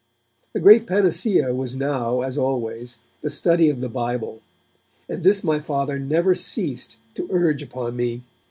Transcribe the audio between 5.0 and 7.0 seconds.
and this my Father never ceased